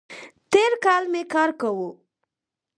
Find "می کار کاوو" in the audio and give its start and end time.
1.11-1.89